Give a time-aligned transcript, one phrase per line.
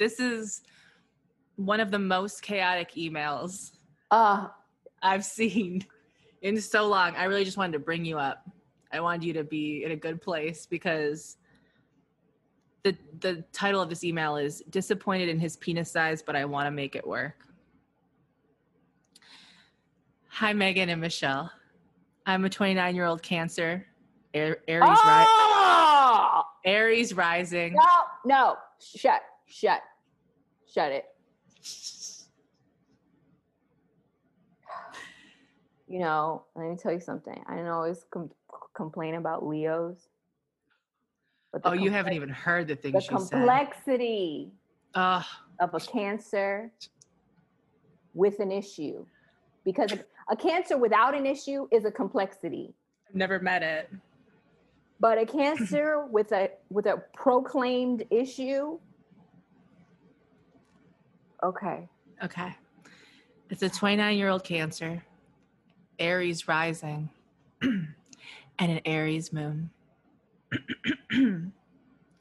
[0.00, 0.62] this is
[1.56, 3.72] one of the most chaotic emails
[4.10, 4.48] Uh,
[5.02, 5.84] I've seen
[6.42, 7.14] in so long.
[7.16, 8.48] I really just wanted to bring you up.
[8.92, 11.36] I wanted you to be in a good place because
[12.82, 16.66] the the title of this email is disappointed in his penis size, but I want
[16.66, 17.46] to make it work.
[20.28, 21.52] Hi Megan and Michelle.
[22.26, 23.86] I'm a 29 year old Cancer,
[24.34, 26.42] Aries, ri- oh!
[26.64, 27.74] Aries rising.
[27.74, 27.84] No,
[28.24, 29.80] no, shut, shut,
[30.72, 31.04] shut it.
[35.88, 37.42] You know, let me tell you something.
[37.48, 38.30] I don't always com-
[38.74, 40.08] complain about Leos.
[41.52, 43.16] But Oh, you haven't even heard the the things she said.
[43.18, 44.52] complexity
[44.94, 45.24] Oh,
[45.60, 46.70] of a cancer
[48.14, 49.04] with an issue,
[49.64, 52.72] because a, a cancer without an issue is a complexity,
[53.08, 53.88] I've never met it.
[55.00, 58.78] but a cancer with a with a proclaimed issue.
[61.42, 61.88] Okay.
[62.22, 62.54] Okay.
[63.48, 65.02] It's a 29 year old Cancer,
[65.98, 67.10] Aries rising,
[67.62, 67.86] and
[68.58, 69.70] an Aries moon.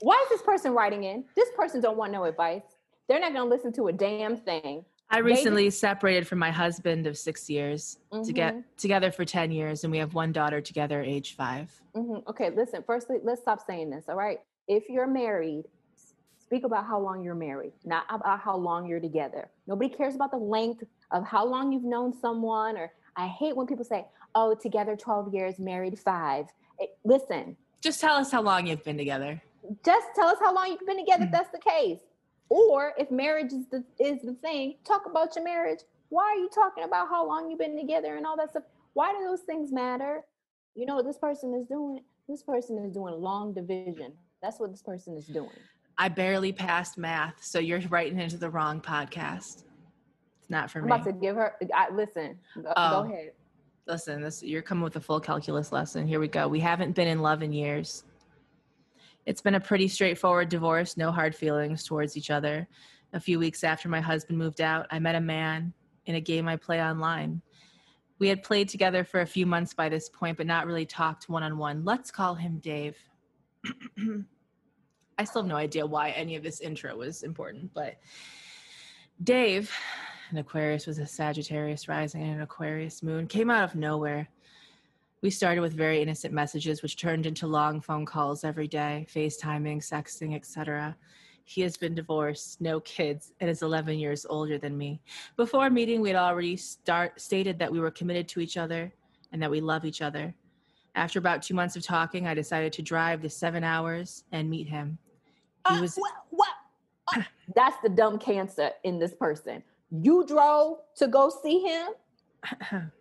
[0.01, 1.25] Why is this person writing in?
[1.35, 2.63] This person don't want no advice.
[3.07, 4.85] They're not going to listen to a damn thing.
[5.09, 9.25] I They- recently separated from my husband of six years to Mhm, get together for
[9.25, 11.69] 10 years, and we have one daughter together, age five.
[11.95, 12.25] mhm.
[12.27, 12.83] Okay, listen.
[12.83, 14.07] Firstly, let's stop saying this.
[14.07, 14.39] All right.
[14.67, 15.65] If you're married,
[16.49, 19.51] speak about how long you're married, not about how long you're together.
[19.67, 22.75] Nobody cares about the length of how long you've known someone.
[22.75, 26.47] Or I hate when people say, "Oh, together 12 years, married five.
[26.79, 29.39] It- listen, Just tell us how long you've been together.
[29.85, 31.33] just tell us how long you've been together if Mm.
[31.33, 31.99] that's the case
[32.49, 36.49] or if marriage is the is the thing talk about your marriage why are you
[36.49, 38.63] talking about how long you've been together and all that stuff
[38.93, 40.25] why do those things matter
[40.75, 44.71] you know what this person is doing this person is doing long division that's what
[44.71, 45.59] this person is doing
[46.01, 49.63] I barely passed math, so you're writing into the wrong podcast.
[50.39, 50.83] It's not for me.
[50.83, 50.95] i'm me.
[50.95, 53.03] about to give her I, listen go, Oh.
[53.03, 53.33] go ahead
[53.85, 56.07] Listen, this you're coming with a full calculus lesson.
[56.07, 56.47] Here we go.
[56.47, 58.03] We haven't been in love in years.
[59.25, 62.67] It's been a pretty straightforward divorce, no hard feelings towards each other.
[63.13, 65.73] A few weeks after my husband moved out, I met a man
[66.05, 67.41] in a game I play online.
[68.19, 71.27] We had played together for a few months by this point, but not really talked
[71.27, 71.83] one on one.
[71.83, 72.95] Let's call him Dave.
[75.19, 77.97] I still have no idea why any of this intro was important, but
[79.21, 79.69] Dave,
[80.29, 84.29] an Aquarius was a Sagittarius rising and an Aquarius moon, came out of nowhere.
[85.21, 89.85] We started with very innocent messages, which turned into long phone calls every day, FaceTiming,
[89.85, 90.95] sexting, etc.
[91.43, 95.01] He has been divorced, no kids, and is 11 years older than me.
[95.35, 98.93] Before meeting, we had already start, stated that we were committed to each other
[99.33, 100.33] and that we love each other.
[100.95, 104.69] After about two months of talking, I decided to drive the seven hours and meet
[104.69, 104.97] him.
[105.69, 106.49] He Uh, was what, what?
[107.15, 107.21] Uh,
[107.55, 111.87] that's the dumb cancer in this person you drove to go see him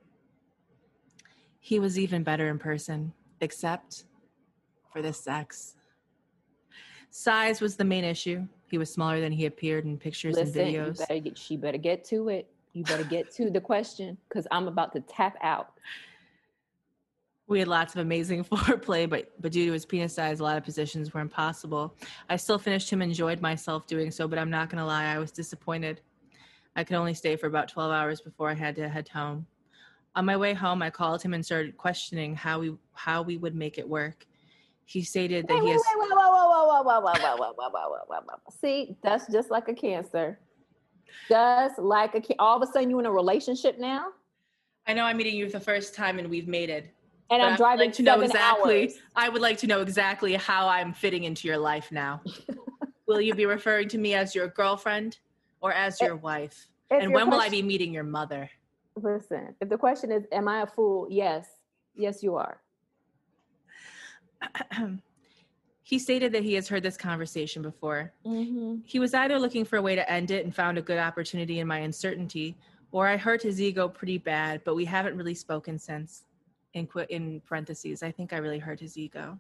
[1.61, 3.13] he was even better in person,
[3.43, 4.05] except
[4.91, 5.75] for the sex.
[7.11, 8.47] Size was the main issue.
[8.71, 10.99] He was smaller than he appeared in pictures Listen, and you videos.
[10.99, 12.49] better get, she better get to it.
[12.73, 15.73] You better get to the question because I'm about to tap out.
[17.49, 20.59] We had lots of amazing foreplay, but, but due to his penis size, a lot
[20.59, 21.97] of positions were impossible.
[22.29, 25.19] I still finished him, enjoyed myself doing so, but I'm not going to lie, I
[25.19, 26.03] was disappointed.
[26.77, 29.47] I could only stay for about 12 hours before I had to head home.
[30.15, 33.55] On my way home, I called him and started questioning how we how we would
[33.55, 34.27] make it work.
[34.85, 35.83] He stated that he has.
[38.61, 40.39] See, that's just like a cancer.
[41.29, 44.07] Just like a all of a sudden you in a relationship now.
[44.87, 46.91] I know I'm meeting you for the first time and we've mated
[47.31, 48.83] and But I'm driving like to know exactly.
[48.85, 48.99] hours.
[49.15, 52.23] I would like to know exactly how I'm fitting into your life now.
[53.07, 55.19] will you be referring to me as your girlfriend
[55.61, 56.69] or as your wife?
[56.91, 58.49] If and your when will I be meeting your mother?
[58.97, 61.47] Listen, if the question is, "Am I a fool?" Yes,
[61.95, 62.61] yes, you are.
[65.83, 68.13] he stated that he has heard this conversation before.
[68.27, 68.77] Mm-hmm.
[68.85, 71.61] He was either looking for a way to end it and found a good opportunity
[71.61, 72.57] in my uncertainty,
[72.91, 76.25] or I hurt his ego pretty bad, but we haven't really spoken since.
[76.79, 79.39] In, qu- in parentheses, I think I really hurt his ego.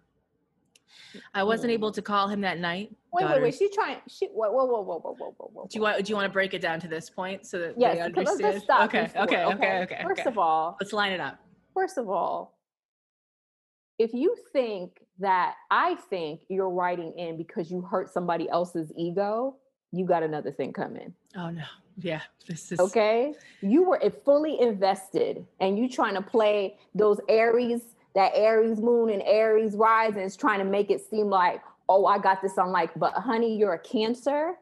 [1.12, 1.18] Mm-hmm.
[1.34, 2.90] I wasn't able to call him that night.
[3.12, 3.38] Wait, wait, wait.
[3.40, 3.98] Daughters- She trying.
[4.08, 4.26] She.
[4.26, 5.66] Whoa, whoa, whoa, whoa, whoa, whoa, whoa, whoa.
[5.70, 7.74] Do you want do you want to break it down to this point so that
[7.78, 8.54] Yes, they because let's understand?
[8.54, 8.84] just stop.
[8.88, 10.28] okay, before, okay, okay, okay, First okay.
[10.30, 11.38] of all, Let's line it up.
[11.74, 12.58] first of all,
[13.98, 19.56] if you think that I think you're writing in because you hurt somebody else's ego,
[19.92, 21.14] you got another thing coming.
[21.36, 21.64] Oh no.
[22.00, 22.20] Yeah.
[22.46, 23.34] This is Okay.
[23.60, 27.82] You were fully invested and you trying to play those Aries,
[28.14, 32.18] that Aries moon and Aries rising is trying to make it seem like, oh, I
[32.18, 34.54] got this on like, but honey, you're a cancer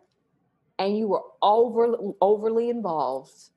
[0.79, 3.51] and you were over overly involved.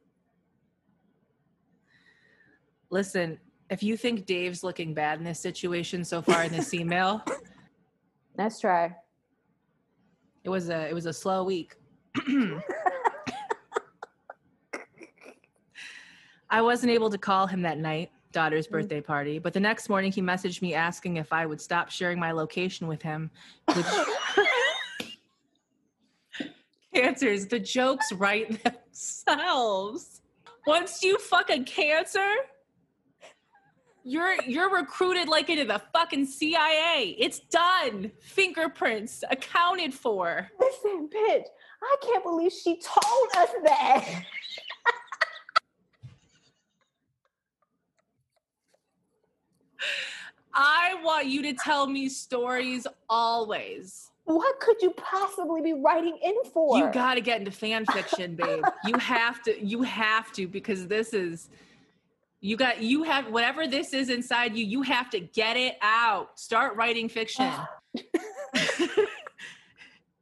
[2.89, 3.39] Listen,
[3.69, 7.23] if you think Dave's looking bad in this situation so far in this email,
[8.37, 8.95] let's try.
[10.43, 11.75] It was a it was a slow week.
[16.51, 18.71] I wasn't able to call him that night, daughter's mm.
[18.71, 22.19] birthday party, but the next morning he messaged me asking if I would stop sharing
[22.19, 23.29] my location with him,
[23.75, 23.85] which
[26.93, 30.21] cancers, the jokes write themselves.
[30.65, 32.33] Once you fuck a cancer,
[34.03, 37.15] you're you're recruited like into the fucking CIA.
[37.17, 38.11] It's done.
[38.21, 40.49] Fingerprints accounted for.
[40.59, 41.45] Listen, bitch,
[41.81, 44.05] I can't believe she told us that.
[50.53, 54.11] I want you to tell me stories always.
[54.25, 56.77] What could you possibly be writing in for?
[56.77, 58.63] You got to get into fan fiction, babe.
[58.85, 59.65] you have to.
[59.65, 61.49] You have to because this is.
[62.41, 62.81] You got.
[62.81, 64.65] You have whatever this is inside you.
[64.65, 66.39] You have to get it out.
[66.39, 67.45] Start writing fiction.
[67.47, 67.67] Ah.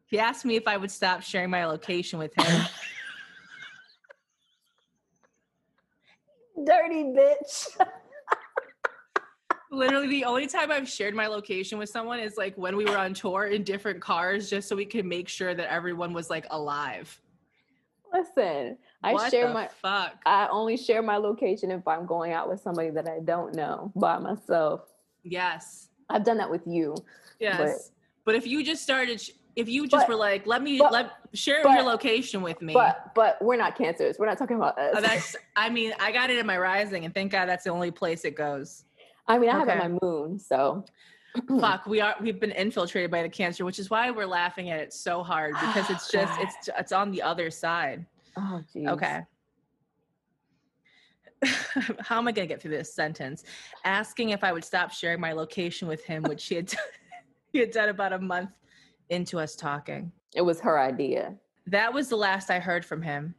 [0.07, 2.65] he asked me if I would stop sharing my location with him.
[6.65, 7.77] Dirty bitch.
[9.71, 12.97] Literally, the only time I've shared my location with someone is like when we were
[12.97, 16.47] on tour in different cars, just so we could make sure that everyone was like
[16.49, 17.21] alive.
[18.11, 20.15] Listen, I what share my fuck.
[20.25, 23.91] I only share my location if I'm going out with somebody that I don't know
[23.95, 24.81] by myself.
[25.23, 26.95] Yes, I've done that with you.
[27.39, 27.71] Yes, but,
[28.25, 29.21] but if you just started,
[29.55, 32.73] if you just but, were like, "Let me but, let share your location with me,"
[32.73, 34.17] but but we're not cancers.
[34.17, 34.95] We're not talking about us.
[34.97, 35.35] Oh, that's.
[35.55, 38.25] I mean, I got it in my rising, and thank God that's the only place
[38.25, 38.83] it goes.
[39.27, 39.71] I mean, I okay.
[39.71, 40.85] have it my moon, so
[41.59, 44.79] fuck we are we've been infiltrated by the cancer which is why we're laughing at
[44.79, 48.05] it so hard because it's just it's it's on the other side
[48.37, 48.87] oh geez.
[48.87, 49.21] okay
[51.99, 53.43] how am i going to get through this sentence
[53.83, 56.79] asking if i would stop sharing my location with him which he had done,
[57.51, 58.51] he had done about a month
[59.09, 61.35] into us talking it was her idea
[61.65, 63.35] that was the last i heard from him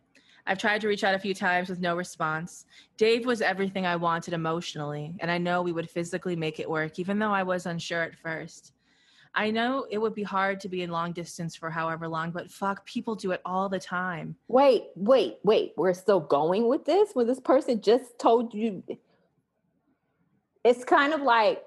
[0.48, 2.64] I've tried to reach out a few times with no response.
[2.96, 6.98] Dave was everything I wanted emotionally, and I know we would physically make it work,
[6.98, 8.72] even though I was unsure at first.
[9.38, 12.50] I know it would be hard to be in long distance for however long, but
[12.50, 14.34] fuck, people do it all the time.
[14.48, 15.74] Wait, wait, wait.
[15.76, 18.82] We're still going with this when this person just told you.
[20.64, 21.62] It's kind of like,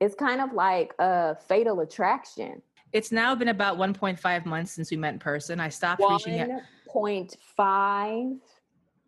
[0.00, 2.60] it's kind of like a fatal attraction.
[2.92, 5.60] It's now been about 1.5 months since we met in person.
[5.60, 6.60] I stopped One reaching out.
[6.94, 8.38] 0.5.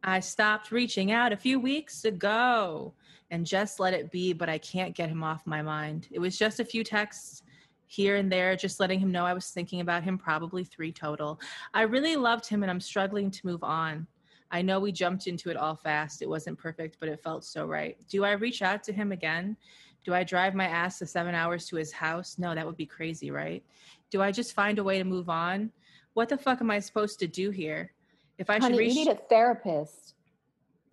[0.05, 2.95] I stopped reaching out a few weeks ago
[3.31, 6.09] and just let it be, but I can't get him off my mind.
[6.11, 7.43] It was just a few texts
[7.91, 11.41] here and there, just letting him know I was thinking about him, probably three total.
[11.75, 14.07] I really loved him and I'm struggling to move on.
[14.51, 16.23] I know we jumped into it all fast.
[16.23, 17.97] It wasn't perfect, but it felt so right.
[18.09, 19.57] Do I reach out to him again?
[20.05, 22.37] Do I drive my ass the seven hours to his house?
[22.39, 23.63] No, that would be crazy, right?
[24.11, 25.71] Do I just find a way to move on?
[26.15, 27.93] what the fuck am I supposed to do here?
[28.39, 30.15] If I Honey, should reach- you need a therapist.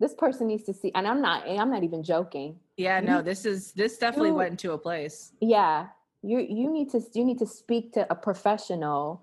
[0.00, 2.60] This person needs to see, and I'm not, I'm not even joking.
[2.76, 5.32] Yeah, no, this is this definitely you, went into a place.
[5.40, 5.88] Yeah,
[6.22, 9.22] you you need to you need to speak to a professional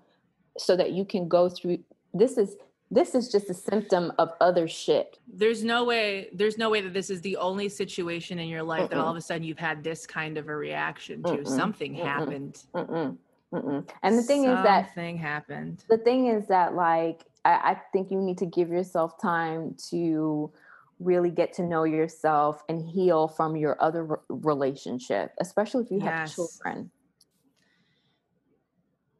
[0.58, 1.78] so that you can go through.
[2.14, 2.56] This is
[2.90, 5.18] this is just a symptom of other shit.
[5.26, 6.28] There's no way.
[6.32, 8.90] There's no way that this is the only situation in your life Mm-mm.
[8.90, 11.30] that all of a sudden you've had this kind of a reaction to.
[11.30, 11.48] Mm-mm.
[11.48, 12.04] Something Mm-mm.
[12.04, 12.62] happened.
[13.52, 15.84] And the thing Something is that thing happened.
[15.88, 20.52] The thing is that like I, I think you need to give yourself time to
[20.98, 25.98] really get to know yourself and heal from your other re- relationship, especially if you
[25.98, 26.06] yes.
[26.06, 26.90] have children.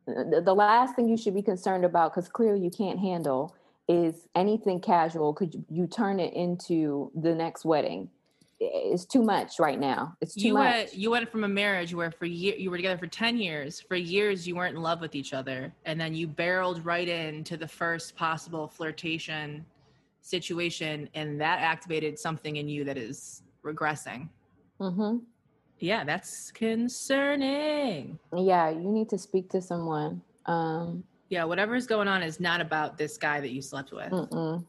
[0.08, 3.54] Uh, the, the last thing you should be concerned about, because clearly you can't handle,
[3.88, 5.34] is anything casual.
[5.34, 8.10] Could you, you turn it into the next wedding?
[8.58, 10.16] it's too much right now.
[10.20, 10.74] It's too you much.
[10.74, 13.80] Went, you went from a marriage where for year you were together for 10 years.
[13.80, 15.72] For years you weren't in love with each other.
[15.84, 19.64] And then you barreled right into the first possible flirtation
[20.26, 24.28] situation and that activated something in you that is regressing.
[24.80, 25.18] Mm-hmm.
[25.78, 28.18] Yeah, that's concerning.
[28.36, 30.22] Yeah, you need to speak to someone.
[30.46, 34.10] Um, yeah, whatever's going on is not about this guy that you slept with.
[34.10, 34.64] Mm-mm.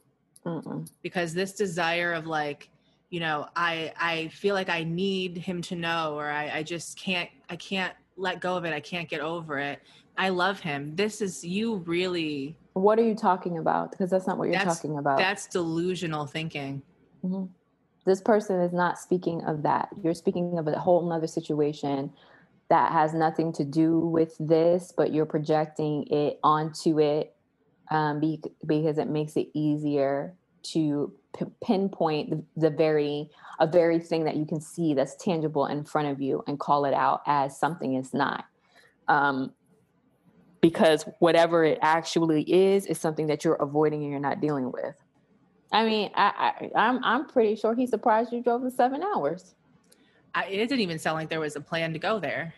[0.45, 0.89] Mm-mm.
[1.01, 2.69] Because this desire of like,
[3.09, 6.99] you know i i feel like i need him to know or i i just
[6.99, 9.81] can't i can't let go of it i can't get over it
[10.17, 10.95] i love him.
[10.95, 13.91] This is you really what are you talking about?
[13.91, 15.17] Because that's not what you're talking about.
[15.17, 16.81] that's delusional thinking.
[17.25, 17.45] Mm-hmm.
[18.05, 19.89] this person is not speaking of that.
[20.03, 22.11] You're speaking of a whole nother situation
[22.69, 27.33] that has nothing to do with this, but you're projecting it onto it
[27.89, 30.33] um, be, because it makes it easier
[30.63, 35.65] to p- pinpoint the, the very a very thing that you can see that's tangible
[35.65, 38.45] in front of you and call it out as something it's not.
[39.07, 39.53] Um,
[40.69, 44.95] because whatever it actually is is something that you're avoiding and you're not dealing with.
[45.71, 49.55] I mean, I, I I'm I'm pretty sure he's surprised you drove the seven hours.
[50.35, 52.53] I, it didn't even sound like there was a plan to go there.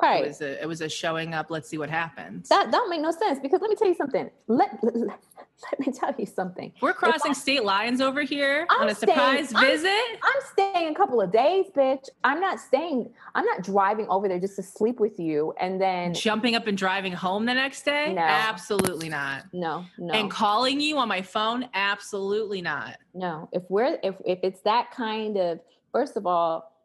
[0.00, 0.24] Right.
[0.24, 1.50] It was a, it was a showing up.
[1.50, 2.48] Let's see what happens.
[2.50, 4.30] That don't make no sense because let me tell you something.
[4.46, 4.94] Let let,
[5.72, 6.72] let me tell you something.
[6.80, 9.88] We're crossing I, state lines over here I'm on a surprise staying, visit.
[9.88, 12.08] I'm, I'm, staying a couple of days, bitch.
[12.22, 13.10] I'm not staying.
[13.34, 16.78] I'm not driving over there just to sleep with you and then jumping up and
[16.78, 18.14] driving home the next day.
[18.14, 19.46] No, absolutely not.
[19.52, 20.14] No, no.
[20.14, 22.98] And calling you on my phone, absolutely not.
[23.14, 23.48] No.
[23.52, 25.58] If we're if if it's that kind of
[25.90, 26.77] first of all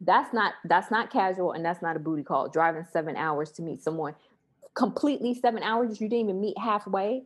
[0.00, 2.48] that's not that's not casual and that's not a booty call.
[2.48, 4.14] Driving seven hours to meet someone
[4.74, 7.22] completely seven hours you didn't even meet halfway.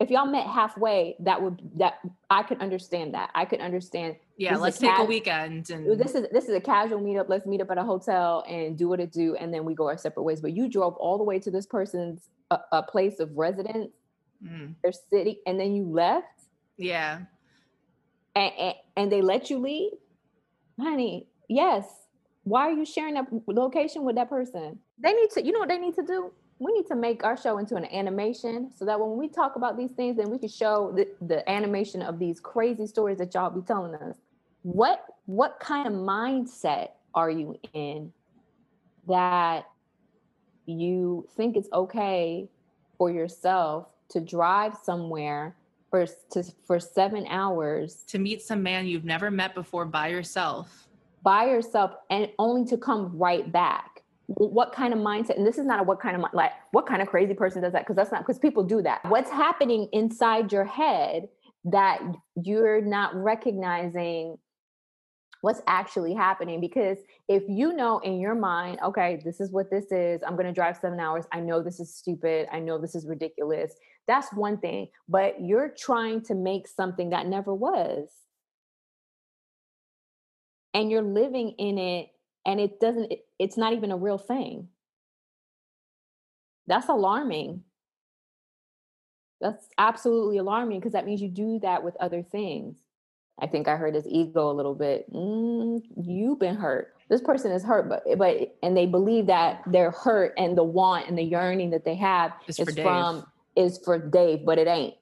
[0.00, 1.98] If y'all met halfway that would that
[2.30, 3.30] i could understand that.
[3.34, 6.60] I could understand yeah let's a take a weekend and this is this is a
[6.60, 7.28] casual meetup.
[7.28, 9.86] Let's meet up at a hotel and do what it do and then we go
[9.86, 10.40] our separate ways.
[10.40, 13.92] But you drove all the way to this person's a, a place of residence
[14.44, 14.74] mm.
[14.82, 16.26] their city and then you left?
[16.76, 17.20] Yeah.
[18.36, 19.92] And, and, and they let you leave?
[20.80, 21.84] Honey yes
[22.44, 24.78] why are you sharing that location with that person?
[24.98, 26.30] They need to, you know what they need to do?
[26.58, 29.76] We need to make our show into an animation so that when we talk about
[29.76, 33.50] these things, then we can show the, the animation of these crazy stories that y'all
[33.50, 34.16] be telling us.
[34.62, 38.12] What what kind of mindset are you in
[39.08, 39.66] that
[40.66, 42.48] you think it's okay
[42.96, 45.56] for yourself to drive somewhere
[45.90, 50.88] for to, for seven hours to meet some man you've never met before by yourself
[51.24, 54.02] by yourself and only to come right back.
[54.26, 57.02] What kind of mindset and this is not a what kind of like what kind
[57.02, 57.82] of crazy person does that?
[57.82, 59.00] Because that's not because people do that.
[59.08, 61.28] What's happening inside your head
[61.64, 62.00] that
[62.42, 64.38] you're not recognizing
[65.40, 66.60] what's actually happening?
[66.60, 70.22] Because if you know in your mind okay this is what this is.
[70.26, 71.26] I'm going to drive 7 hours.
[71.32, 72.48] I know this is stupid.
[72.50, 73.74] I know this is ridiculous.
[74.06, 78.08] That's one thing but you're trying to make something that never was
[80.74, 82.08] and you're living in it
[82.44, 84.68] and it doesn't it, it's not even a real thing.
[86.66, 87.62] That's alarming.
[89.40, 92.78] That's absolutely alarming because that means you do that with other things.
[93.40, 95.12] I think i hurt his ego a little bit.
[95.12, 96.94] Mm, you've been hurt.
[97.08, 101.08] This person is hurt but but and they believe that their hurt and the want
[101.08, 103.26] and the yearning that they have is, is from
[103.56, 104.94] is for dave but it ain't.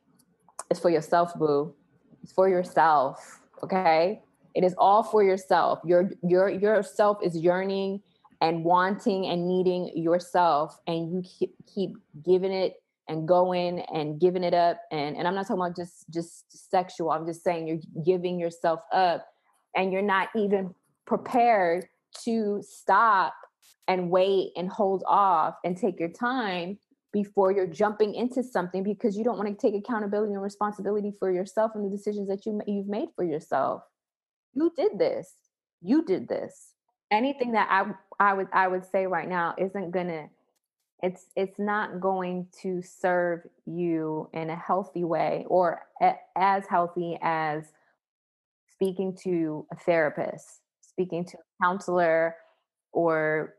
[0.71, 1.75] It's for yourself boo.
[2.23, 4.23] It's for yourself okay
[4.55, 5.81] it is all for yourself.
[5.85, 8.01] Your your yourself is yearning
[8.41, 12.75] and wanting and needing yourself, and you keep, keep giving it
[13.09, 14.81] and going and giving it up.
[14.91, 17.11] And and I'm not talking about just just sexual.
[17.11, 19.27] I'm just saying you're giving yourself up,
[19.77, 20.75] and you're not even
[21.07, 21.87] prepared
[22.25, 23.35] to stop
[23.89, 26.79] and wait and hold off and take your time
[27.13, 31.31] before you're jumping into something because you don't want to take accountability and responsibility for
[31.31, 33.83] yourself and the decisions that you you've made for yourself
[34.55, 35.33] you did this.
[35.81, 36.75] You did this.
[37.11, 40.29] Anything that i i would i would say right now isn't gonna
[41.03, 47.19] it's it's not going to serve you in a healthy way or a, as healthy
[47.21, 47.65] as
[48.73, 52.37] speaking to a therapist speaking to a counselor
[52.93, 53.55] or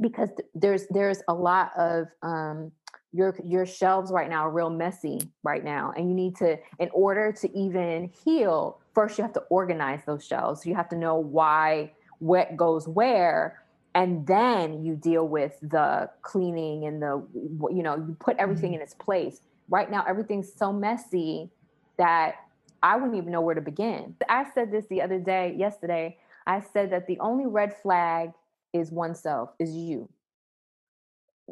[0.00, 2.70] because there's there's a lot of um
[3.12, 6.90] your your shelves right now are real messy right now and you need to in
[6.92, 10.64] order to even heal first you have to organize those shelves.
[10.64, 13.62] You have to know why what goes where
[13.94, 18.76] and then you deal with the cleaning and the you know you put everything mm-hmm.
[18.76, 21.50] in its place right now everything's so messy
[21.98, 22.36] that
[22.82, 26.60] i wouldn't even know where to begin i said this the other day yesterday i
[26.60, 28.30] said that the only red flag
[28.72, 30.08] is oneself is you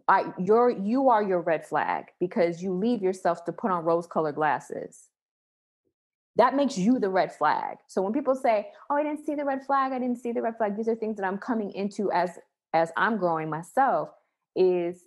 [0.08, 4.06] I, you're you are your red flag because you leave yourself to put on rose
[4.06, 5.08] colored glasses
[6.36, 7.78] that makes you the red flag.
[7.86, 9.92] So when people say, "Oh, I didn't see the red flag.
[9.92, 12.38] I didn't see the red flag." These are things that I'm coming into as
[12.72, 14.10] as I'm growing myself
[14.56, 15.04] is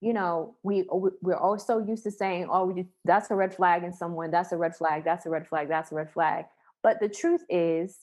[0.00, 3.92] you know, we we're all so used to saying, "Oh, that's a red flag in
[3.92, 4.30] someone.
[4.30, 5.04] That's a red flag.
[5.04, 5.68] That's a red flag.
[5.68, 6.46] That's a red flag."
[6.82, 7.98] But the truth is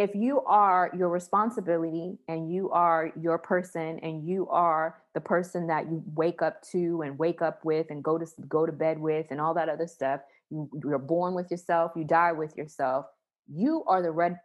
[0.00, 5.66] if you are your responsibility and you are your person and you are the person
[5.66, 8.98] that you wake up to and wake up with and go to go to bed
[8.98, 13.04] with and all that other stuff you, you're born with yourself you die with yourself
[13.52, 14.36] you are the red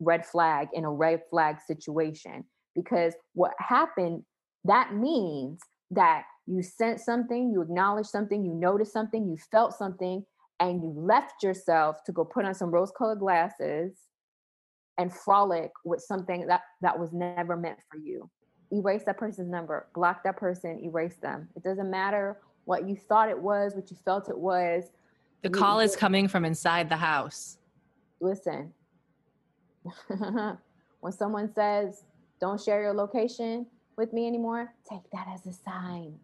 [0.00, 2.44] red flag in a red flag situation.
[2.74, 4.22] Because what happened
[4.64, 10.24] that means that you sent something, you acknowledged something, you noticed something, you felt something,
[10.60, 13.92] and you left yourself to go put on some rose colored glasses
[15.02, 18.30] and frolic with something that that was never meant for you.
[18.72, 21.48] Erase that person's number block that person erase them.
[21.56, 24.84] It doesn't matter what you thought it was what you felt it was.
[25.42, 27.58] The call is coming from inside the house.
[28.20, 28.72] Listen.
[31.00, 32.04] When someone says
[32.40, 33.66] don't share your location
[33.96, 36.16] with me anymore take that as a sign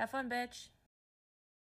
[0.00, 0.70] Have fun, bitch.